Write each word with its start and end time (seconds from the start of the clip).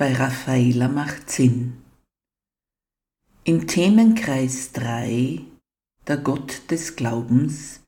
bei 0.00 0.12
Raffaela 0.14 0.88
macht 0.88 1.30
Sinn. 1.30 1.82
Im 3.44 3.66
Themenkreis 3.66 4.72
3, 4.72 5.42
der 6.06 6.16
Gott 6.16 6.70
des 6.70 6.96
Glaubens, 6.96 7.82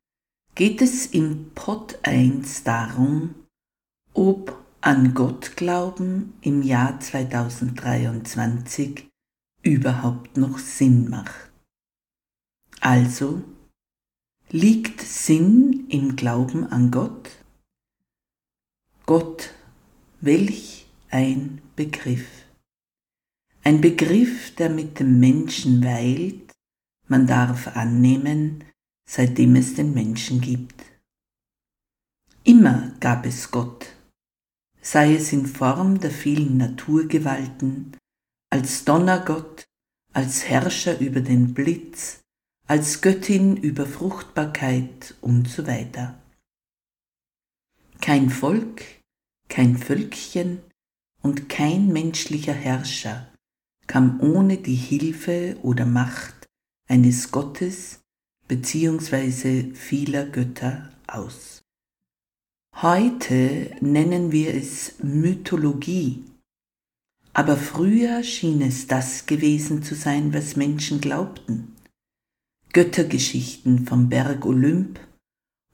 geht 0.54 0.82
es 0.82 1.06
im 1.06 1.52
Pod 1.54 1.98
1 2.02 2.64
darum, 2.64 3.34
ob 4.12 4.62
an 4.82 5.14
Gott 5.14 5.56
glauben 5.56 6.34
im 6.42 6.60
Jahr 6.60 7.00
2023 7.00 9.08
überhaupt 9.62 10.36
noch 10.36 10.58
Sinn 10.58 11.08
macht. 11.08 11.50
Also, 12.80 13.42
liegt 14.50 15.00
Sinn 15.00 15.86
im 15.88 16.14
Glauben 16.14 16.66
an 16.66 16.90
Gott? 16.90 17.30
Gott, 19.06 19.54
welch 20.20 20.81
ein 21.12 21.60
Begriff. 21.76 22.26
Ein 23.62 23.82
Begriff, 23.82 24.54
der 24.54 24.70
mit 24.70 24.98
dem 24.98 25.20
Menschen 25.20 25.84
weilt, 25.84 26.52
man 27.06 27.26
darf 27.26 27.76
annehmen, 27.76 28.64
seitdem 29.06 29.56
es 29.56 29.74
den 29.74 29.92
Menschen 29.92 30.40
gibt. 30.40 30.84
Immer 32.44 32.94
gab 32.98 33.26
es 33.26 33.50
Gott, 33.50 33.94
sei 34.80 35.14
es 35.14 35.32
in 35.32 35.46
Form 35.46 36.00
der 36.00 36.10
vielen 36.10 36.56
Naturgewalten, 36.56 37.94
als 38.50 38.84
Donnergott, 38.84 39.64
als 40.14 40.48
Herrscher 40.48 40.98
über 40.98 41.20
den 41.20 41.52
Blitz, 41.52 42.20
als 42.66 43.02
Göttin 43.02 43.58
über 43.58 43.84
Fruchtbarkeit 43.84 45.14
und 45.20 45.46
so 45.46 45.66
weiter. 45.66 46.18
Kein 48.00 48.30
Volk, 48.30 48.82
kein 49.48 49.76
Völkchen, 49.76 50.62
und 51.22 51.48
kein 51.48 51.88
menschlicher 51.88 52.52
Herrscher 52.52 53.28
kam 53.86 54.20
ohne 54.20 54.56
die 54.58 54.74
Hilfe 54.74 55.56
oder 55.62 55.86
Macht 55.86 56.48
eines 56.88 57.30
Gottes 57.30 58.00
bzw. 58.48 59.72
vieler 59.74 60.26
Götter 60.26 60.90
aus. 61.06 61.62
Heute 62.76 63.70
nennen 63.80 64.32
wir 64.32 64.54
es 64.54 64.94
Mythologie, 65.02 66.24
aber 67.32 67.56
früher 67.56 68.22
schien 68.22 68.60
es 68.60 68.86
das 68.86 69.26
gewesen 69.26 69.82
zu 69.82 69.94
sein, 69.94 70.34
was 70.34 70.56
Menschen 70.56 71.00
glaubten. 71.00 71.74
Göttergeschichten 72.72 73.86
vom 73.86 74.08
Berg 74.08 74.46
Olymp 74.46 74.98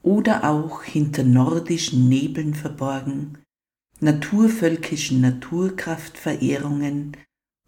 oder 0.02 0.44
auch 0.48 0.82
hinter 0.82 1.22
nordischen 1.22 2.08
Nebeln 2.08 2.54
verborgen, 2.54 3.38
naturvölkischen 4.00 5.20
Naturkraftverehrungen 5.20 7.16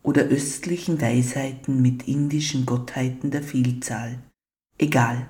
oder 0.03 0.23
östlichen 0.23 1.01
Weisheiten 1.01 1.83
mit 1.83 2.09
indischen 2.09 2.67
Gottheiten 2.67 3.31
der 3.31 3.43
Vielzahl. 3.43 4.23
Egal. 4.79 5.27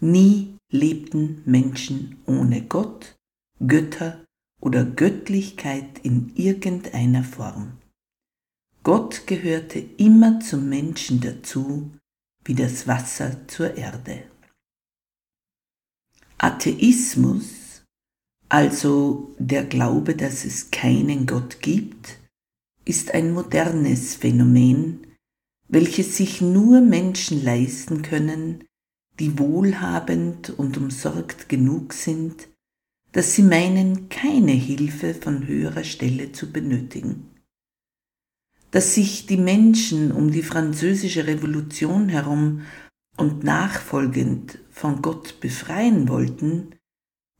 Nie 0.00 0.56
lebten 0.70 1.42
Menschen 1.44 2.18
ohne 2.26 2.62
Gott, 2.62 3.16
Götter 3.66 4.24
oder 4.60 4.84
Göttlichkeit 4.84 6.00
in 6.02 6.32
irgendeiner 6.36 7.24
Form. 7.24 7.78
Gott 8.82 9.26
gehörte 9.26 9.78
immer 9.78 10.40
zum 10.40 10.68
Menschen 10.68 11.20
dazu, 11.20 11.90
wie 12.44 12.54
das 12.54 12.86
Wasser 12.86 13.48
zur 13.48 13.76
Erde. 13.76 14.24
Atheismus 16.36 17.63
also 18.54 19.34
der 19.40 19.64
Glaube, 19.64 20.14
dass 20.14 20.44
es 20.44 20.70
keinen 20.70 21.26
Gott 21.26 21.60
gibt, 21.60 22.20
ist 22.84 23.12
ein 23.12 23.32
modernes 23.32 24.14
Phänomen, 24.14 25.08
welches 25.66 26.16
sich 26.16 26.40
nur 26.40 26.80
Menschen 26.80 27.42
leisten 27.42 28.02
können, 28.02 28.62
die 29.18 29.40
wohlhabend 29.40 30.50
und 30.56 30.76
umsorgt 30.76 31.48
genug 31.48 31.94
sind, 31.94 32.46
dass 33.10 33.34
sie 33.34 33.42
meinen, 33.42 34.08
keine 34.08 34.52
Hilfe 34.52 35.14
von 35.14 35.48
höherer 35.48 35.82
Stelle 35.82 36.30
zu 36.30 36.52
benötigen. 36.52 37.30
Dass 38.70 38.94
sich 38.94 39.26
die 39.26 39.36
Menschen 39.36 40.12
um 40.12 40.30
die 40.30 40.44
französische 40.44 41.26
Revolution 41.26 42.08
herum 42.08 42.60
und 43.16 43.42
nachfolgend 43.42 44.60
von 44.70 45.02
Gott 45.02 45.40
befreien 45.40 46.08
wollten, 46.08 46.73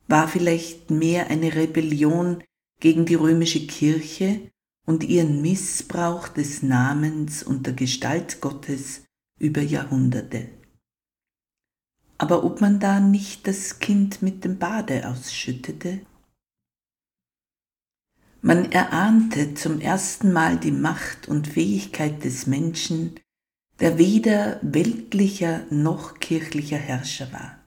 war 0.07 0.27
vielleicht 0.27 0.91
mehr 0.91 1.27
eine 1.27 1.55
Rebellion 1.55 2.43
gegen 2.79 3.05
die 3.05 3.15
römische 3.15 3.65
Kirche 3.65 4.51
und 4.85 5.03
ihren 5.03 5.41
Missbrauch 5.41 6.27
des 6.27 6.61
Namens 6.61 7.43
und 7.43 7.65
der 7.65 7.73
Gestalt 7.73 8.41
Gottes 8.41 9.03
über 9.39 9.61
Jahrhunderte. 9.61 10.49
Aber 12.17 12.43
ob 12.43 12.61
man 12.61 12.79
da 12.79 12.99
nicht 12.99 13.47
das 13.47 13.79
Kind 13.79 14.21
mit 14.21 14.45
dem 14.45 14.57
Bade 14.57 15.09
ausschüttete? 15.09 16.05
Man 18.41 18.71
erahnte 18.71 19.55
zum 19.55 19.81
ersten 19.81 20.31
Mal 20.31 20.57
die 20.57 20.71
Macht 20.71 21.27
und 21.27 21.47
Fähigkeit 21.47 22.23
des 22.23 22.45
Menschen, 22.45 23.19
der 23.79 23.97
weder 23.97 24.59
weltlicher 24.61 25.65
noch 25.71 26.19
kirchlicher 26.19 26.77
Herrscher 26.77 27.33
war. 27.33 27.64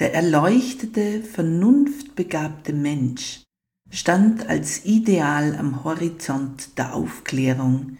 Der 0.00 0.14
erleuchtete, 0.14 1.22
vernunftbegabte 1.22 2.72
Mensch 2.72 3.42
stand 3.90 4.48
als 4.48 4.86
Ideal 4.86 5.54
am 5.56 5.84
Horizont 5.84 6.78
der 6.78 6.94
Aufklärung, 6.94 7.98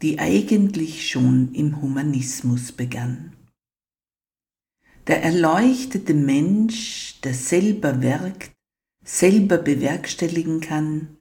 die 0.00 0.20
eigentlich 0.20 1.10
schon 1.10 1.52
im 1.52 1.82
Humanismus 1.82 2.70
begann. 2.70 3.32
Der 5.08 5.24
erleuchtete 5.24 6.14
Mensch, 6.14 7.20
der 7.22 7.34
selber 7.34 8.00
werkt, 8.00 8.52
selber 9.04 9.58
bewerkstelligen 9.58 10.60
kann, 10.60 11.18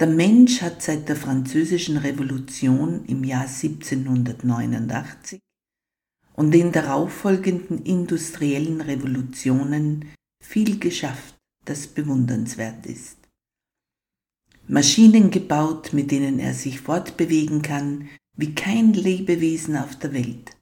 der 0.00 0.08
Mensch 0.08 0.60
hat 0.60 0.82
seit 0.82 1.08
der 1.08 1.14
Französischen 1.14 1.98
Revolution 1.98 3.04
im 3.04 3.22
Jahr 3.22 3.46
1789 3.46 5.40
und 6.34 6.52
den 6.52 6.72
darauffolgenden 6.72 7.84
industriellen 7.84 8.80
Revolutionen 8.80 10.06
viel 10.42 10.78
geschafft, 10.78 11.36
das 11.64 11.86
bewundernswert 11.86 12.86
ist. 12.86 13.18
Maschinen 14.66 15.30
gebaut, 15.30 15.92
mit 15.92 16.10
denen 16.10 16.38
er 16.38 16.54
sich 16.54 16.80
fortbewegen 16.80 17.62
kann, 17.62 18.08
wie 18.36 18.54
kein 18.54 18.92
Lebewesen 18.92 19.76
auf 19.76 19.96
der 19.96 20.12
Welt. 20.12 20.56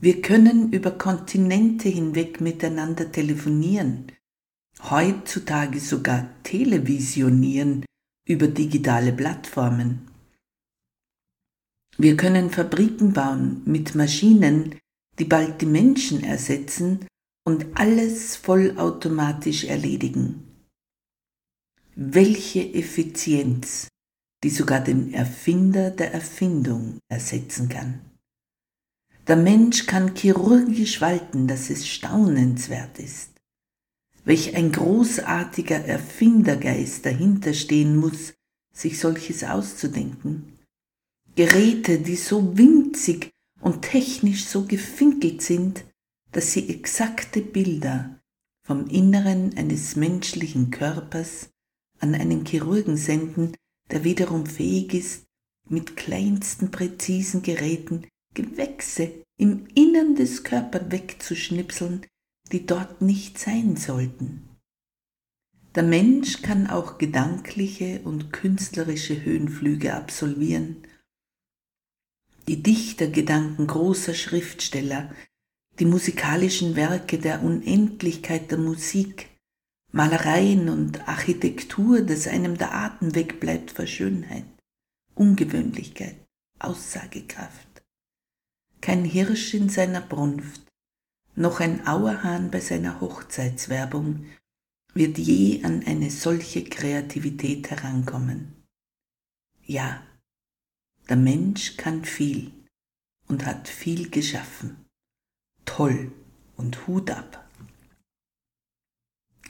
Wir 0.00 0.22
können 0.22 0.72
über 0.72 0.92
Kontinente 0.92 1.88
hinweg 1.88 2.40
miteinander 2.40 3.12
telefonieren, 3.12 4.06
heutzutage 4.90 5.80
sogar 5.80 6.28
televisionieren 6.42 7.84
über 8.26 8.46
digitale 8.48 9.12
Plattformen. 9.12 10.11
Wir 11.98 12.16
können 12.16 12.50
Fabriken 12.50 13.12
bauen 13.12 13.62
mit 13.64 13.94
Maschinen, 13.94 14.76
die 15.18 15.24
bald 15.24 15.60
die 15.60 15.66
Menschen 15.66 16.24
ersetzen 16.24 17.06
und 17.44 17.66
alles 17.74 18.36
vollautomatisch 18.36 19.64
erledigen. 19.64 20.66
Welche 21.94 22.72
Effizienz, 22.74 23.88
die 24.42 24.50
sogar 24.50 24.80
den 24.80 25.12
Erfinder 25.12 25.90
der 25.90 26.14
Erfindung 26.14 26.98
ersetzen 27.08 27.68
kann. 27.68 28.00
Der 29.28 29.36
Mensch 29.36 29.86
kann 29.86 30.16
chirurgisch 30.16 31.00
walten, 31.00 31.46
dass 31.46 31.70
es 31.70 31.86
staunenswert 31.86 32.98
ist. 32.98 33.30
Welch 34.24 34.56
ein 34.56 34.72
großartiger 34.72 35.84
Erfindergeist 35.84 37.04
dahinter 37.06 37.54
stehen 37.54 37.96
muss, 37.96 38.32
sich 38.74 38.98
solches 38.98 39.44
auszudenken. 39.44 40.51
Geräte, 41.34 41.98
die 41.98 42.16
so 42.16 42.56
winzig 42.58 43.30
und 43.60 43.82
technisch 43.82 44.44
so 44.44 44.64
gefinkelt 44.66 45.42
sind, 45.42 45.84
dass 46.32 46.52
sie 46.52 46.68
exakte 46.68 47.40
Bilder 47.40 48.20
vom 48.66 48.86
Inneren 48.86 49.56
eines 49.56 49.96
menschlichen 49.96 50.70
Körpers 50.70 51.50
an 52.00 52.14
einen 52.14 52.44
Chirurgen 52.44 52.96
senden, 52.96 53.56
der 53.90 54.04
wiederum 54.04 54.46
fähig 54.46 54.94
ist, 54.94 55.24
mit 55.68 55.96
kleinsten 55.96 56.70
präzisen 56.70 57.42
Geräten 57.42 58.06
Gewächse 58.34 59.12
im 59.38 59.66
Innern 59.74 60.14
des 60.14 60.42
Körpers 60.42 60.90
wegzuschnipseln, 60.90 62.06
die 62.50 62.66
dort 62.66 63.02
nicht 63.02 63.38
sein 63.38 63.76
sollten. 63.76 64.48
Der 65.74 65.82
Mensch 65.82 66.42
kann 66.42 66.66
auch 66.66 66.98
gedankliche 66.98 68.00
und 68.04 68.32
künstlerische 68.32 69.24
Höhenflüge 69.24 69.94
absolvieren. 69.94 70.86
Die 72.48 72.62
Dichtergedanken 72.62 73.66
großer 73.66 74.14
Schriftsteller, 74.14 75.14
die 75.78 75.84
musikalischen 75.84 76.76
Werke 76.76 77.18
der 77.18 77.42
Unendlichkeit 77.42 78.50
der 78.50 78.58
Musik, 78.58 79.28
Malereien 79.92 80.68
und 80.68 81.06
Architektur, 81.08 82.00
dass 82.00 82.26
einem 82.26 82.58
der 82.58 82.74
Atem 82.74 83.14
wegbleibt 83.14 83.70
vor 83.70 83.86
Schönheit, 83.86 84.46
Ungewöhnlichkeit, 85.14 86.16
Aussagekraft. 86.58 87.82
Kein 88.80 89.04
Hirsch 89.04 89.54
in 89.54 89.68
seiner 89.68 90.00
Brunft, 90.00 90.62
noch 91.34 91.60
ein 91.60 91.86
Auerhahn 91.86 92.50
bei 92.50 92.60
seiner 92.60 93.00
Hochzeitswerbung 93.00 94.26
wird 94.94 95.16
je 95.16 95.64
an 95.64 95.82
eine 95.86 96.10
solche 96.10 96.64
Kreativität 96.64 97.70
herankommen. 97.70 98.64
Ja, 99.64 100.02
der 101.12 101.18
Mensch 101.18 101.76
kann 101.76 102.06
viel 102.06 102.54
und 103.28 103.44
hat 103.44 103.68
viel 103.68 104.08
geschaffen. 104.08 104.86
Toll 105.66 106.10
und 106.56 106.86
Hut 106.86 107.10
ab. 107.10 107.46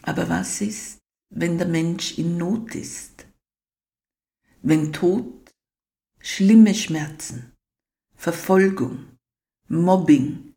Aber 0.02 0.28
was 0.28 0.60
ist, 0.60 0.98
wenn 1.30 1.58
der 1.58 1.68
Mensch 1.68 2.18
in 2.18 2.36
Not 2.36 2.74
ist? 2.74 3.28
Wenn 4.62 4.92
Tod, 4.92 5.52
schlimme 6.18 6.74
Schmerzen, 6.74 7.52
Verfolgung, 8.16 9.16
Mobbing, 9.68 10.54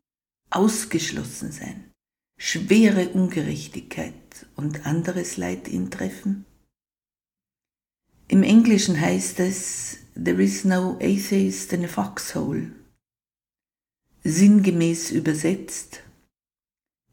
ausgeschlossen 0.50 1.52
sein, 1.52 1.92
schwere 2.36 3.10
Ungerechtigkeit 3.10 4.48
und 4.56 4.86
anderes 4.86 5.36
Leid 5.36 5.68
ihn 5.68 5.88
treffen? 5.88 6.46
Im 8.26 8.42
Englischen 8.42 9.00
heißt 9.00 9.38
es, 9.38 10.05
There 10.16 10.42
is 10.42 10.64
no 10.64 10.96
atheist 10.96 11.72
in 11.72 11.84
a 11.84 11.88
foxhole. 11.88 12.72
Sinngemäß 14.24 15.10
übersetzt, 15.10 16.02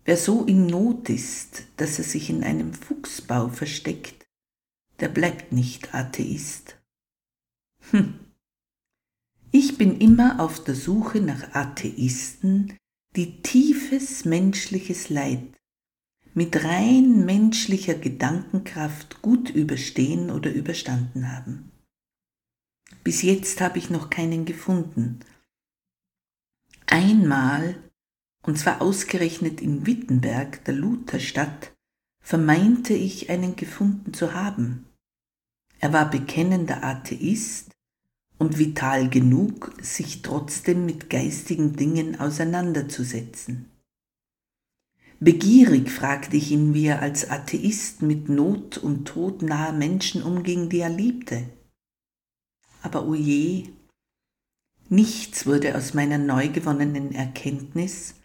Wer 0.05 0.17
so 0.17 0.44
in 0.44 0.67
Not 0.67 1.09
ist, 1.09 1.63
dass 1.77 1.97
er 1.97 2.03
sich 2.03 2.29
in 2.29 2.44
einem 2.44 2.73
Fuchsbau 2.73 3.47
versteckt, 3.47 4.25
der 5.00 5.07
bleibt 5.07 5.53
nicht 5.53 5.94
Atheist. 5.94 6.77
Hm. 7.91 8.15
Ich 9.51 9.77
bin 9.77 10.00
immer 10.01 10.41
auf 10.41 10.63
der 10.63 10.75
Suche 10.75 11.21
nach 11.21 11.53
Atheisten, 11.55 12.75
die 13.15 13.41
tiefes 13.41 14.25
menschliches 14.25 15.09
Leid 15.09 15.44
mit 16.33 16.63
rein 16.63 17.25
menschlicher 17.25 17.94
Gedankenkraft 17.94 19.21
gut 19.21 19.51
überstehen 19.51 20.31
oder 20.31 20.51
überstanden 20.51 21.31
haben. 21.31 21.72
Bis 23.03 23.21
jetzt 23.21 23.61
habe 23.61 23.77
ich 23.77 23.89
noch 23.89 24.09
keinen 24.09 24.45
gefunden. 24.45 25.19
Einmal 26.85 27.75
und 28.44 28.59
zwar 28.59 28.81
ausgerechnet 28.81 29.61
in 29.61 29.88
Wittenberg, 29.88 30.63
der 30.65 30.75
Lutherstadt, 30.75 31.73
vermeinte 32.21 32.94
ich 32.94 33.29
einen 33.29 33.55
gefunden 33.55 34.13
zu 34.13 34.33
haben. 34.33 34.85
Er 35.79 35.94
war 35.94 36.09
bekennender 36.09 36.83
Atheist 36.83 37.71
und 38.38 38.57
vital 38.57 39.09
genug, 39.09 39.73
sich 39.81 40.21
trotzdem 40.21 40.85
mit 40.85 41.09
geistigen 41.09 41.75
Dingen 41.75 42.19
auseinanderzusetzen. 42.19 43.69
Begierig 45.19 45.89
fragte 45.89 46.35
ich 46.35 46.51
ihn, 46.51 46.73
wie 46.73 46.88
er 46.88 47.01
als 47.01 47.29
Atheist 47.29 48.01
mit 48.01 48.27
Not 48.27 48.77
und 48.77 49.05
Tod 49.05 49.41
nahe 49.41 49.71
Menschen 49.71 50.21
umging, 50.21 50.67
die 50.67 50.79
er 50.79 50.89
liebte. 50.89 51.50
Aber 52.83 53.07
oje, 53.07 53.69
nichts 54.89 55.47
wurde 55.47 55.75
aus 55.75 55.94
meiner 55.94 56.18
neu 56.18 56.50
gewonnenen 56.50 57.13
Erkenntnis, 57.13 58.15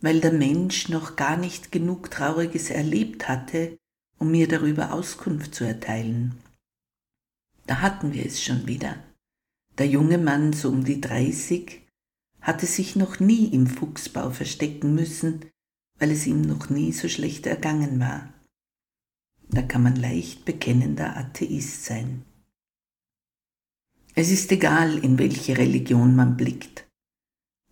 weil 0.00 0.20
der 0.20 0.32
Mensch 0.32 0.88
noch 0.88 1.16
gar 1.16 1.36
nicht 1.36 1.70
genug 1.70 2.10
Trauriges 2.10 2.70
erlebt 2.70 3.28
hatte, 3.28 3.78
um 4.18 4.30
mir 4.30 4.48
darüber 4.48 4.94
Auskunft 4.94 5.54
zu 5.54 5.64
erteilen. 5.64 6.34
Da 7.66 7.82
hatten 7.82 8.14
wir 8.14 8.24
es 8.24 8.42
schon 8.42 8.66
wieder. 8.66 8.96
Der 9.76 9.86
junge 9.86 10.18
Mann, 10.18 10.54
so 10.54 10.70
um 10.70 10.82
die 10.82 11.00
dreißig, 11.00 11.82
hatte 12.40 12.64
sich 12.66 12.96
noch 12.96 13.20
nie 13.20 13.48
im 13.48 13.66
Fuchsbau 13.66 14.30
verstecken 14.30 14.94
müssen, 14.94 15.44
weil 15.98 16.10
es 16.10 16.26
ihm 16.26 16.40
noch 16.40 16.70
nie 16.70 16.92
so 16.92 17.06
schlecht 17.06 17.46
ergangen 17.46 18.00
war. 18.00 18.32
Da 19.50 19.60
kann 19.60 19.82
man 19.82 19.96
leicht 19.96 20.46
bekennender 20.46 21.16
Atheist 21.18 21.84
sein. 21.84 22.24
Es 24.22 24.30
ist 24.30 24.52
egal, 24.52 25.02
in 25.02 25.18
welche 25.18 25.56
Religion 25.56 26.14
man 26.14 26.36
blickt. 26.36 26.86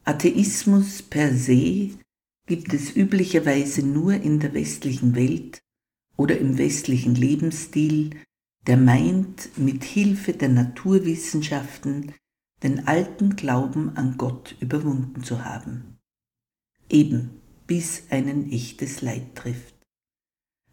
Atheismus 0.05 1.03
per 1.03 1.37
se 1.37 1.91
gibt 2.47 2.73
es 2.73 2.97
üblicherweise 2.97 3.83
nur 3.87 4.15
in 4.15 4.41
der 4.41 4.55
westlichen 4.55 5.15
Welt 5.15 5.61
oder 6.17 6.39
im 6.39 6.57
westlichen 6.57 7.15
Lebensstil, 7.15 8.17
der 8.67 8.79
meint, 8.79 9.59
mit 9.59 9.85
Hilfe 9.85 10.33
der 10.33 10.49
Naturwissenschaften 10.49 12.15
den 12.63 12.89
alten 12.89 13.37
Glauben 13.37 13.95
an 13.99 14.17
Gott 14.17 14.57
überwunden 14.59 15.23
zu 15.23 15.45
haben. 15.45 15.99
Eben 16.89 17.43
bis 17.67 18.05
einen 18.09 18.51
echtes 18.51 19.03
Leid 19.03 19.35
trifft. 19.35 19.75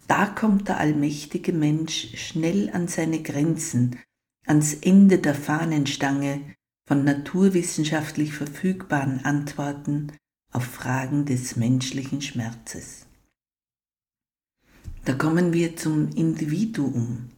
Da 0.08 0.26
kommt 0.26 0.70
der 0.70 0.78
allmächtige 0.78 1.52
Mensch 1.52 2.16
schnell 2.16 2.70
an 2.70 2.88
seine 2.88 3.22
Grenzen, 3.22 4.00
ans 4.46 4.74
Ende 4.76 5.20
der 5.20 5.36
Fahnenstange 5.36 6.56
von 6.88 7.04
naturwissenschaftlich 7.04 8.34
verfügbaren 8.34 9.26
Antworten 9.26 10.12
auf 10.52 10.64
Fragen 10.64 11.26
des 11.26 11.56
menschlichen 11.56 12.22
Schmerzes. 12.22 13.08
Da 15.04 15.14
kommen 15.14 15.54
wir 15.54 15.76
zum 15.76 16.10
Individuum, 16.10 17.30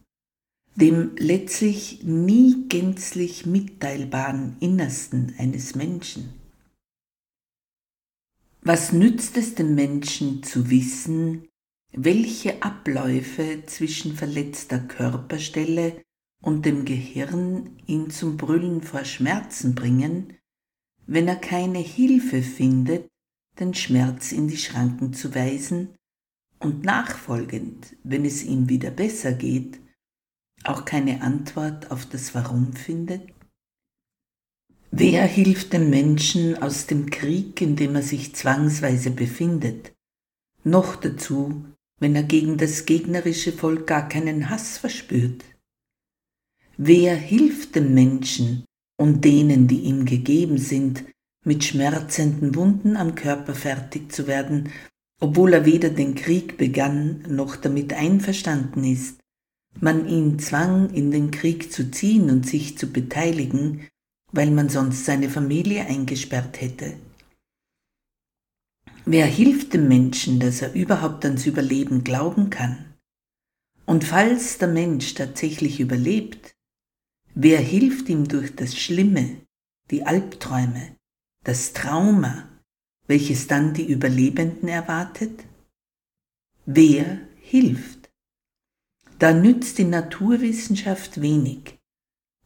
dem 0.76 1.16
letztlich 1.16 2.02
nie 2.04 2.66
gänzlich 2.68 3.46
mitteilbaren 3.46 4.56
Innersten 4.60 5.34
eines 5.38 5.74
Menschen. 5.74 6.32
Was 8.62 8.92
nützt 8.92 9.36
es 9.36 9.54
dem 9.54 9.74
Menschen 9.74 10.42
zu 10.42 10.70
wissen, 10.70 11.48
welche 11.92 12.62
Abläufe 12.62 13.64
zwischen 13.66 14.14
verletzter 14.14 14.78
Körperstelle 14.78 16.02
und 16.40 16.66
dem 16.66 16.84
Gehirn 16.84 17.76
ihn 17.86 18.10
zum 18.10 18.36
Brüllen 18.36 18.82
vor 18.82 19.04
Schmerzen 19.04 19.74
bringen, 19.74 20.34
wenn 21.06 21.26
er 21.26 21.36
keine 21.36 21.78
Hilfe 21.78 22.42
findet, 22.42 23.08
den 23.58 23.74
Schmerz 23.74 24.32
in 24.32 24.48
die 24.48 24.56
Schranken 24.56 25.12
zu 25.12 25.34
weisen 25.34 25.96
und 26.60 26.84
nachfolgend, 26.84 27.96
wenn 28.04 28.24
es 28.24 28.44
ihm 28.44 28.68
wieder 28.68 28.90
besser 28.90 29.32
geht, 29.32 29.80
auch 30.64 30.84
keine 30.84 31.22
Antwort 31.22 31.90
auf 31.90 32.06
das 32.06 32.34
Warum 32.34 32.72
findet? 32.72 33.22
Wer 34.90 35.24
hilft 35.24 35.72
dem 35.72 35.90
Menschen 35.90 36.60
aus 36.60 36.86
dem 36.86 37.10
Krieg, 37.10 37.60
in 37.60 37.76
dem 37.76 37.94
er 37.94 38.02
sich 38.02 38.34
zwangsweise 38.34 39.10
befindet? 39.10 39.92
Noch 40.64 40.96
dazu, 40.96 41.64
wenn 42.00 42.16
er 42.16 42.22
gegen 42.22 42.56
das 42.56 42.86
gegnerische 42.86 43.52
Volk 43.52 43.86
gar 43.86 44.08
keinen 44.08 44.50
Hass 44.50 44.78
verspürt? 44.78 45.44
Wer 46.80 47.16
hilft 47.16 47.74
dem 47.74 47.92
Menschen, 47.92 48.64
und 49.00 49.24
denen, 49.24 49.68
die 49.68 49.80
ihm 49.80 50.04
gegeben 50.04 50.58
sind, 50.58 51.04
mit 51.44 51.64
schmerzenden 51.64 52.54
Wunden 52.54 52.96
am 52.96 53.14
Körper 53.14 53.54
fertig 53.54 54.12
zu 54.12 54.26
werden, 54.26 54.70
obwohl 55.20 55.54
er 55.54 55.64
weder 55.64 55.90
den 55.90 56.14
Krieg 56.14 56.58
begann 56.58 57.24
noch 57.28 57.56
damit 57.56 57.92
einverstanden 57.92 58.84
ist, 58.84 59.18
man 59.80 60.08
ihn 60.08 60.38
zwang, 60.38 60.90
in 60.90 61.10
den 61.10 61.30
Krieg 61.30 61.72
zu 61.72 61.90
ziehen 61.90 62.30
und 62.30 62.46
sich 62.46 62.76
zu 62.76 62.92
beteiligen, 62.92 63.86
weil 64.32 64.50
man 64.50 64.68
sonst 64.68 65.04
seine 65.04 65.30
Familie 65.30 65.86
eingesperrt 65.86 66.60
hätte. 66.60 66.94
Wer 69.04 69.26
hilft 69.26 69.74
dem 69.74 69.88
Menschen, 69.88 70.38
dass 70.38 70.60
er 70.60 70.74
überhaupt 70.74 71.24
ans 71.24 71.46
Überleben 71.46 72.04
glauben 72.04 72.50
kann? 72.50 72.94
Und 73.86 74.04
falls 74.04 74.58
der 74.58 74.68
Mensch 74.68 75.14
tatsächlich 75.14 75.80
überlebt, 75.80 76.54
wer 77.40 77.60
hilft 77.60 78.08
ihm 78.08 78.26
durch 78.26 78.56
das 78.56 78.76
Schlimme, 78.76 79.40
die 79.92 80.04
Albträume, 80.04 80.96
das 81.44 81.72
Trauma, 81.72 82.48
welches 83.06 83.46
dann 83.46 83.74
die 83.74 83.86
Überlebenden 83.86 84.68
erwartet? 84.68 85.44
Wer 86.66 87.20
hilft? 87.36 88.10
Da 89.20 89.32
nützt 89.32 89.78
die 89.78 89.84
Naturwissenschaft 89.84 91.22
wenig 91.22 91.78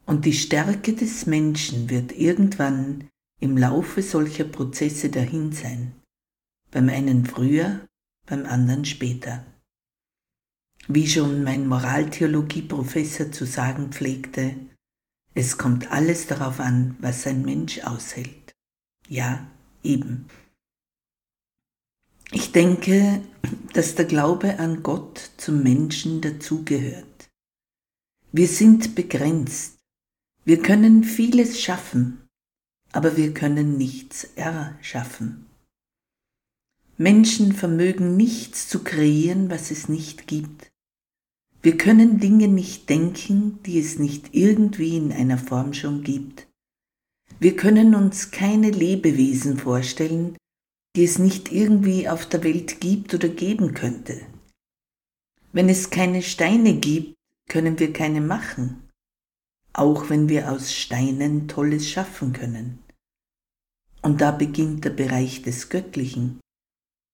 und 0.05 0.25
die 0.25 0.33
Stärke 0.33 0.93
des 0.93 1.25
Menschen 1.25 1.89
wird 1.89 2.11
irgendwann 2.11 3.09
im 3.39 3.57
Laufe 3.57 4.03
solcher 4.03 4.45
Prozesse 4.45 5.09
dahin 5.09 5.53
sein, 5.53 5.93
beim 6.69 6.89
einen 6.89 7.25
früher, 7.25 7.87
beim 8.27 8.45
anderen 8.45 8.85
später. 8.85 9.43
Wie 10.87 11.07
schon 11.07 11.43
mein 11.43 11.67
Moraltheologieprofessor 11.67 13.31
zu 13.31 13.45
sagen 13.45 13.91
pflegte, 13.91 14.55
es 15.35 15.57
kommt 15.57 15.91
alles 15.91 16.27
darauf 16.27 16.59
an, 16.59 16.95
was 16.99 17.25
ein 17.25 17.41
Mensch 17.41 17.79
aushält. 17.79 18.53
Ja, 19.07 19.47
eben. 19.83 20.27
Ich 22.31 22.51
denke, 22.51 23.21
dass 23.73 23.95
der 23.95 24.05
Glaube 24.05 24.59
an 24.59 24.83
Gott 24.83 25.31
zum 25.37 25.61
Menschen 25.63 26.21
dazugehört. 26.21 27.29
Wir 28.31 28.47
sind 28.47 28.95
begrenzt. 28.95 29.77
Wir 30.45 30.61
können 30.61 31.03
vieles 31.03 31.61
schaffen, 31.61 32.27
aber 32.91 33.17
wir 33.17 33.33
können 33.33 33.77
nichts 33.77 34.23
erschaffen. 34.35 35.45
Menschen 36.97 37.53
vermögen 37.53 38.17
nichts 38.17 38.67
zu 38.67 38.83
kreieren, 38.83 39.49
was 39.49 39.71
es 39.71 39.89
nicht 39.89 40.27
gibt. 40.27 40.72
Wir 41.63 41.77
können 41.77 42.19
Dinge 42.19 42.49
nicht 42.49 42.89
denken, 42.89 43.63
die 43.63 43.79
es 43.79 43.97
nicht 43.97 44.35
irgendwie 44.35 44.97
in 44.97 45.13
einer 45.13 45.37
Form 45.37 45.73
schon 45.73 46.03
gibt. 46.03 46.45
Wir 47.39 47.55
können 47.55 47.95
uns 47.95 48.31
keine 48.31 48.69
Lebewesen 48.69 49.57
vorstellen, 49.57 50.37
die 50.97 51.05
es 51.05 51.19
nicht 51.19 51.53
irgendwie 51.53 52.09
auf 52.09 52.27
der 52.27 52.43
Welt 52.43 52.81
gibt 52.81 53.13
oder 53.13 53.29
geben 53.29 53.73
könnte. 53.73 54.21
Wenn 55.53 55.69
es 55.69 55.89
keine 55.89 56.21
Steine 56.21 56.75
gibt, 56.75 57.15
können 57.47 57.79
wir 57.79 57.93
keine 57.93 58.19
machen, 58.19 58.89
auch 59.71 60.09
wenn 60.09 60.27
wir 60.27 60.51
aus 60.51 60.73
Steinen 60.73 61.47
Tolles 61.47 61.89
schaffen 61.89 62.33
können. 62.33 62.79
Und 64.01 64.19
da 64.19 64.31
beginnt 64.31 64.83
der 64.83 64.89
Bereich 64.89 65.43
des 65.43 65.69
Göttlichen, 65.69 66.41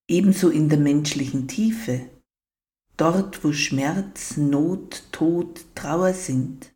ebenso 0.09 0.49
in 0.49 0.69
der 0.69 0.79
menschlichen 0.79 1.47
Tiefe 1.47 2.09
dort 2.99 3.45
wo 3.45 3.53
Schmerz, 3.53 4.35
Not, 4.35 5.03
Tod, 5.13 5.63
Trauer 5.73 6.13
sind, 6.13 6.73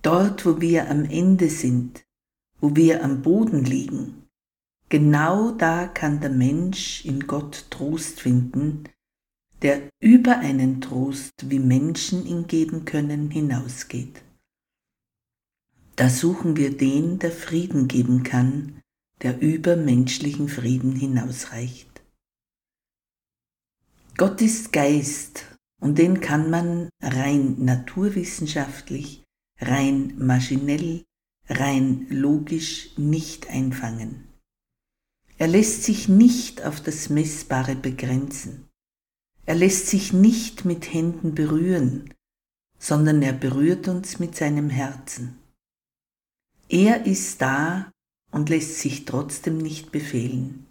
dort 0.00 0.46
wo 0.46 0.62
wir 0.62 0.90
am 0.90 1.04
Ende 1.04 1.50
sind, 1.50 2.04
wo 2.58 2.74
wir 2.74 3.04
am 3.04 3.20
Boden 3.20 3.64
liegen, 3.64 4.26
genau 4.88 5.50
da 5.50 5.86
kann 5.86 6.20
der 6.20 6.30
Mensch 6.30 7.04
in 7.04 7.26
Gott 7.26 7.66
Trost 7.68 8.22
finden, 8.22 8.84
der 9.60 9.82
über 10.00 10.38
einen 10.38 10.80
Trost, 10.80 11.50
wie 11.50 11.58
Menschen 11.58 12.24
ihn 12.24 12.46
geben 12.46 12.86
können, 12.86 13.30
hinausgeht. 13.30 14.22
Da 15.96 16.08
suchen 16.08 16.56
wir 16.56 16.74
den, 16.74 17.18
der 17.18 17.30
Frieden 17.30 17.88
geben 17.88 18.22
kann, 18.22 18.80
der 19.20 19.38
über 19.42 19.76
menschlichen 19.76 20.48
Frieden 20.48 20.96
hinausreicht. 20.96 21.89
Gott 24.20 24.42
ist 24.42 24.74
Geist 24.74 25.46
und 25.80 25.96
den 25.96 26.20
kann 26.20 26.50
man 26.50 26.90
rein 27.00 27.64
naturwissenschaftlich, 27.64 29.24
rein 29.58 30.12
maschinell, 30.18 31.04
rein 31.48 32.06
logisch 32.10 32.90
nicht 32.98 33.48
einfangen. 33.48 34.28
Er 35.38 35.48
lässt 35.48 35.84
sich 35.84 36.10
nicht 36.10 36.62
auf 36.62 36.82
das 36.82 37.08
Messbare 37.08 37.74
begrenzen. 37.76 38.68
Er 39.46 39.54
lässt 39.54 39.86
sich 39.86 40.12
nicht 40.12 40.66
mit 40.66 40.92
Händen 40.92 41.34
berühren, 41.34 42.12
sondern 42.78 43.22
er 43.22 43.32
berührt 43.32 43.88
uns 43.88 44.18
mit 44.18 44.36
seinem 44.36 44.68
Herzen. 44.68 45.38
Er 46.68 47.06
ist 47.06 47.40
da 47.40 47.90
und 48.32 48.50
lässt 48.50 48.80
sich 48.80 49.06
trotzdem 49.06 49.56
nicht 49.56 49.90
befehlen. 49.90 50.66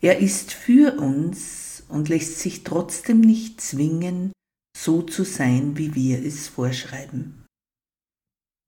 Er 0.00 0.20
ist 0.20 0.54
für 0.54 0.98
uns 0.98 1.73
und 1.94 2.08
lässt 2.08 2.40
sich 2.40 2.64
trotzdem 2.64 3.20
nicht 3.20 3.60
zwingen, 3.60 4.32
so 4.76 5.00
zu 5.00 5.24
sein, 5.24 5.78
wie 5.78 5.94
wir 5.94 6.24
es 6.24 6.48
vorschreiben. 6.48 7.46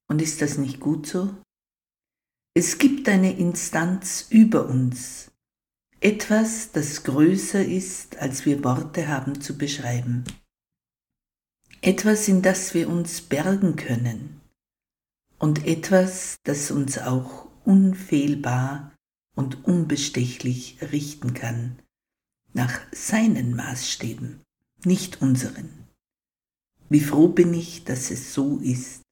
Und 0.08 0.22
ist 0.22 0.40
das 0.40 0.58
nicht 0.58 0.78
gut 0.78 1.08
so? 1.08 1.36
Es 2.54 2.78
gibt 2.78 3.08
eine 3.08 3.36
Instanz 3.36 4.28
über 4.30 4.68
uns, 4.68 5.32
etwas, 6.00 6.70
das 6.70 7.02
größer 7.02 7.64
ist, 7.64 8.16
als 8.18 8.46
wir 8.46 8.62
Worte 8.62 9.08
haben 9.08 9.40
zu 9.40 9.58
beschreiben. 9.58 10.24
Etwas, 11.82 12.28
in 12.28 12.42
das 12.42 12.74
wir 12.74 12.88
uns 12.88 13.22
bergen 13.22 13.74
können 13.74 14.40
und 15.38 15.66
etwas, 15.66 16.36
das 16.44 16.70
uns 16.70 16.98
auch 16.98 17.48
unfehlbar 17.64 18.94
und 19.34 19.64
unbestechlich 19.64 20.78
richten 20.80 21.34
kann 21.34 21.82
nach 22.56 22.80
seinen 22.90 23.54
Maßstäben, 23.54 24.40
nicht 24.84 25.20
unseren. 25.20 25.68
Wie 26.88 27.00
froh 27.00 27.28
bin 27.28 27.52
ich, 27.52 27.84
dass 27.84 28.10
es 28.10 28.32
so 28.32 28.58
ist. 28.58 29.02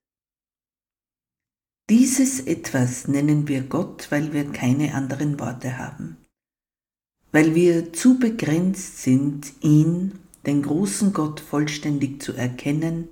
Dieses 1.90 2.40
etwas 2.40 3.06
nennen 3.06 3.46
wir 3.46 3.62
Gott, 3.62 4.10
weil 4.10 4.32
wir 4.32 4.50
keine 4.50 4.94
anderen 4.94 5.38
Worte 5.38 5.76
haben, 5.76 6.16
weil 7.32 7.54
wir 7.54 7.92
zu 7.92 8.18
begrenzt 8.18 9.02
sind, 9.02 9.52
ihn, 9.60 10.18
den 10.46 10.62
großen 10.62 11.12
Gott, 11.12 11.40
vollständig 11.40 12.22
zu 12.22 12.32
erkennen, 12.32 13.08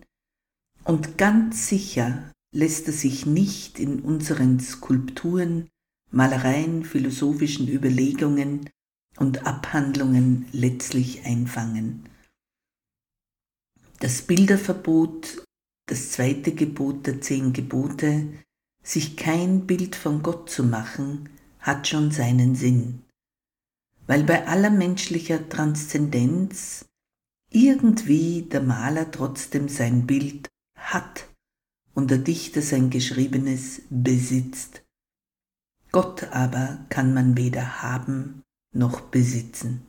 und 0.84 1.18
ganz 1.18 1.68
sicher 1.68 2.32
lässt 2.54 2.86
er 2.86 2.94
sich 2.94 3.26
nicht 3.26 3.78
in 3.78 4.00
unseren 4.00 4.60
Skulpturen, 4.60 5.68
Malereien, 6.10 6.84
philosophischen 6.84 7.68
Überlegungen 7.68 8.70
und 9.18 9.46
Abhandlungen 9.46 10.46
letztlich 10.52 11.24
einfangen. 11.24 12.08
Das 14.00 14.22
Bilderverbot, 14.22 15.44
das 15.86 16.12
zweite 16.12 16.52
Gebot 16.52 17.06
der 17.06 17.20
zehn 17.20 17.52
Gebote, 17.52 18.32
sich 18.82 19.16
kein 19.16 19.66
Bild 19.66 19.94
von 19.94 20.22
Gott 20.22 20.50
zu 20.50 20.64
machen, 20.64 21.28
hat 21.60 21.86
schon 21.86 22.10
seinen 22.10 22.56
Sinn, 22.56 23.04
weil 24.06 24.24
bei 24.24 24.48
aller 24.48 24.70
menschlicher 24.70 25.48
Transzendenz 25.48 26.86
irgendwie 27.50 28.42
der 28.42 28.62
Maler 28.62 29.10
trotzdem 29.10 29.68
sein 29.68 30.06
Bild 30.06 30.48
hat 30.76 31.28
und 31.94 32.10
der 32.10 32.18
Dichter 32.18 32.62
sein 32.62 32.90
Geschriebenes 32.90 33.82
besitzt. 33.90 34.82
Gott 35.92 36.24
aber 36.32 36.84
kann 36.88 37.14
man 37.14 37.36
weder 37.36 37.82
haben 37.82 38.42
noch 38.72 39.00
besitzen. 39.02 39.86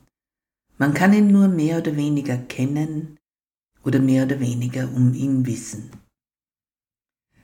Man 0.78 0.94
kann 0.94 1.12
ihn 1.12 1.28
nur 1.28 1.48
mehr 1.48 1.78
oder 1.78 1.96
weniger 1.96 2.36
kennen 2.36 3.18
oder 3.84 4.00
mehr 4.00 4.24
oder 4.24 4.40
weniger 4.40 4.90
um 4.92 5.14
ihn 5.14 5.46
wissen. 5.46 5.90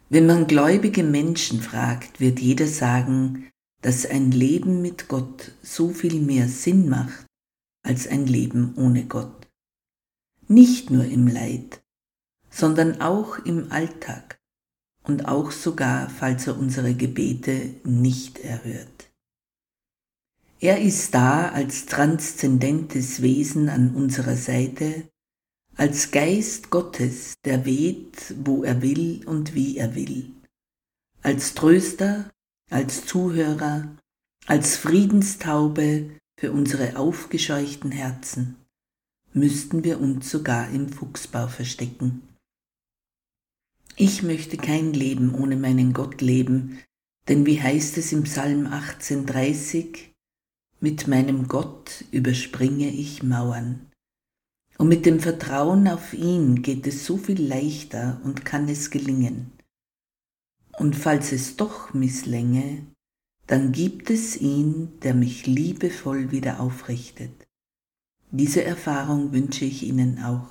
Wenn 0.09 0.27
man 0.27 0.47
gläubige 0.47 1.05
Menschen 1.05 1.61
fragt, 1.61 2.19
wird 2.19 2.41
jeder 2.41 2.67
sagen, 2.67 3.51
dass 3.83 4.05
ein 4.05 4.33
Leben 4.33 4.83
mit 4.83 5.09
Gott 5.09 5.53
so 5.63 5.91
viel 5.91 6.21
mehr 6.21 6.49
Sinn 6.49 6.89
macht 6.89 7.27
als 7.83 8.07
ein 8.07 8.27
Leben 8.27 8.75
ohne 8.77 9.07
Gott. 9.07 9.49
Nicht 10.49 10.91
nur 10.91 11.05
im 11.05 11.29
Leid, 11.29 11.81
sondern 12.51 13.01
auch 13.01 13.39
im 13.39 13.71
Alltag 13.71 14.39
und 15.05 15.27
auch 15.27 15.53
sogar, 15.53 16.11
falls 16.11 16.47
er 16.49 16.59
unsere 16.59 16.95
Gebete 16.95 17.75
nicht 17.85 18.41
erhört. 18.41 19.10
Er 20.63 20.79
ist 20.79 21.15
da 21.15 21.49
als 21.49 21.87
transzendentes 21.87 23.23
Wesen 23.23 23.71
an 23.71 23.95
unserer 23.95 24.37
Seite, 24.37 25.09
als 25.75 26.11
Geist 26.11 26.69
Gottes, 26.69 27.33
der 27.47 27.65
weht, 27.65 28.35
wo 28.45 28.63
er 28.63 28.83
will 28.83 29.27
und 29.27 29.55
wie 29.55 29.79
er 29.79 29.95
will, 29.95 30.35
als 31.23 31.55
Tröster, 31.55 32.31
als 32.69 33.07
Zuhörer, 33.07 33.97
als 34.47 34.77
Friedenstaube 34.77 36.11
für 36.39 36.53
unsere 36.53 36.97
aufgescheuchten 36.97 37.91
Herzen, 37.91 38.57
müssten 39.33 39.83
wir 39.83 39.99
uns 39.99 40.31
sogar 40.31 40.69
im 40.71 40.91
Fuchsbau 40.91 41.49
verstecken, 41.49 42.23
Ich 43.97 44.23
möchte 44.23 44.59
kein 44.59 44.93
Leben 44.93 45.35
ohne 45.35 45.57
meinen 45.57 45.95
Gott 45.95 46.21
leben, 46.21 46.81
denn 47.29 47.47
wie 47.47 47.61
heißt 47.61 47.97
es 47.99 48.13
im 48.13 48.25
Psalm 48.25 48.67
1830, 48.67 50.10
mit 50.81 51.07
meinem 51.07 51.47
Gott 51.47 52.05
überspringe 52.11 52.89
ich 52.89 53.23
Mauern. 53.23 53.87
Und 54.79 54.89
mit 54.89 55.05
dem 55.05 55.21
Vertrauen 55.21 55.87
auf 55.89 56.15
ihn 56.15 56.63
geht 56.63 56.87
es 56.87 57.05
so 57.05 57.19
viel 57.19 57.41
leichter 57.41 58.21
und 58.25 58.47
kann 58.47 58.69
es 58.69 58.91
gelingen. 58.91 59.53
Und 60.79 60.97
falls 60.97 61.33
es 61.33 61.57
doch 61.57 61.93
misslänge, 61.93 62.87
dann 63.47 63.73
gibt 63.73 64.09
es 64.09 64.41
ihn, 64.41 64.99
der 65.01 65.13
mich 65.13 65.47
liebevoll 65.47 66.31
wieder 66.31 66.61
aufrichtet. 66.61 67.47
Diese 68.31 68.65
Erfahrung 68.65 69.33
wünsche 69.33 69.65
ich 69.65 69.83
Ihnen 69.83 70.23
auch. 70.23 70.49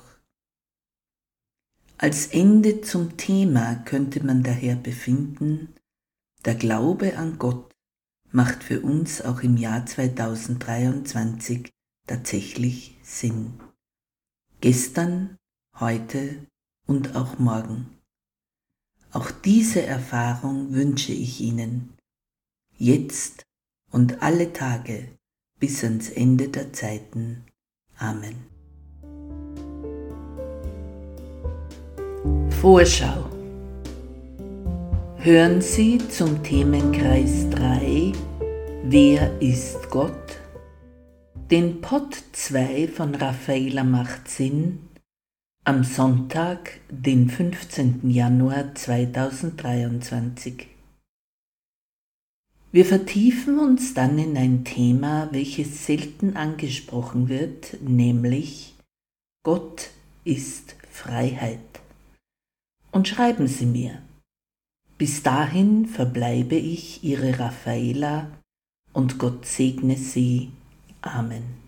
Als 1.98 2.28
Ende 2.28 2.82
zum 2.82 3.16
Thema 3.16 3.76
könnte 3.84 4.24
man 4.24 4.42
daher 4.42 4.76
befinden, 4.76 5.74
der 6.44 6.54
Glaube 6.54 7.16
an 7.16 7.38
Gott 7.38 7.69
macht 8.32 8.62
für 8.62 8.80
uns 8.80 9.22
auch 9.22 9.40
im 9.42 9.56
Jahr 9.56 9.86
2023 9.86 11.70
tatsächlich 12.06 12.98
Sinn. 13.02 13.60
Gestern, 14.60 15.36
heute 15.78 16.46
und 16.86 17.16
auch 17.16 17.38
morgen. 17.38 17.98
Auch 19.12 19.30
diese 19.30 19.82
Erfahrung 19.82 20.72
wünsche 20.72 21.12
ich 21.12 21.40
Ihnen, 21.40 21.94
jetzt 22.76 23.42
und 23.90 24.22
alle 24.22 24.52
Tage 24.52 25.08
bis 25.58 25.82
ans 25.82 26.10
Ende 26.10 26.48
der 26.48 26.72
Zeiten. 26.72 27.44
Amen. 27.96 28.36
Vorschau 32.60 33.39
Hören 35.22 35.60
Sie 35.60 35.98
zum 35.98 36.42
Themenkreis 36.42 37.50
3 37.50 38.12
Wer 38.84 39.38
ist 39.42 39.90
Gott? 39.90 40.38
Den 41.50 41.82
Pod 41.82 42.16
2 42.32 42.88
von 42.88 43.14
Raffaela 43.14 43.84
macht 43.84 44.28
Sinn 44.28 44.78
am 45.62 45.84
Sonntag, 45.84 46.80
den 46.88 47.28
15. 47.28 48.08
Januar 48.08 48.74
2023. 48.74 50.68
Wir 52.72 52.86
vertiefen 52.86 53.58
uns 53.58 53.92
dann 53.92 54.18
in 54.18 54.38
ein 54.38 54.64
Thema, 54.64 55.28
welches 55.32 55.84
selten 55.84 56.34
angesprochen 56.34 57.28
wird, 57.28 57.76
nämlich 57.82 58.74
Gott 59.42 59.90
ist 60.24 60.76
Freiheit. 60.90 61.60
Und 62.90 63.06
schreiben 63.06 63.48
Sie 63.48 63.66
mir. 63.66 64.00
Bis 65.00 65.22
dahin 65.22 65.86
verbleibe 65.86 66.56
ich 66.56 67.02
Ihre 67.02 67.38
Raffaela 67.38 68.32
und 68.92 69.18
Gott 69.18 69.46
segne 69.46 69.96
Sie. 69.96 70.50
Amen. 71.00 71.59